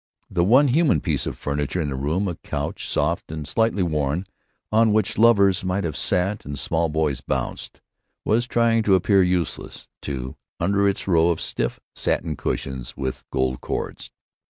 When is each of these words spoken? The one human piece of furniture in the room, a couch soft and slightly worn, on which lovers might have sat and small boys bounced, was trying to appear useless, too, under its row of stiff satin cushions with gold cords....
The 0.31 0.43
one 0.43 0.69
human 0.69 0.99
piece 0.99 1.27
of 1.27 1.37
furniture 1.37 1.79
in 1.79 1.89
the 1.91 1.95
room, 1.95 2.27
a 2.27 2.33
couch 2.35 2.89
soft 2.89 3.31
and 3.31 3.47
slightly 3.47 3.83
worn, 3.83 4.25
on 4.71 4.93
which 4.93 5.19
lovers 5.19 5.63
might 5.63 5.83
have 5.83 5.95
sat 5.95 6.43
and 6.43 6.57
small 6.57 6.89
boys 6.89 7.21
bounced, 7.21 7.81
was 8.25 8.47
trying 8.47 8.81
to 8.89 8.95
appear 8.95 9.21
useless, 9.21 9.87
too, 10.01 10.37
under 10.59 10.87
its 10.89 11.07
row 11.07 11.29
of 11.29 11.39
stiff 11.39 11.79
satin 11.93 12.35
cushions 12.35 12.97
with 12.97 13.23
gold 13.29 13.61
cords.... 13.61 14.09